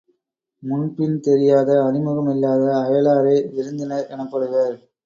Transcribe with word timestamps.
முன்பின் 0.63 1.19
தெரியாத 1.19 1.69
அறிமுகம் 1.83 2.29
இல்லாத 2.29 2.65
அயலாரே 2.81 3.37
விருந்தினர் 3.51 4.09
எனப்படுவர். 4.09 4.77